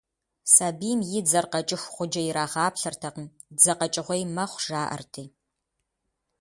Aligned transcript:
Сабийм 0.53 0.99
и 1.17 1.19
дзэр 1.25 1.45
къэкӏыху 1.51 1.91
гъуджэ 1.95 2.21
ирагъаплъэртэкъым, 2.29 3.27
дзэ 3.57 3.73
къэкӏыгъуей 3.79 4.23
мэхъу, 4.35 4.61
жаӏэрти. 4.65 5.25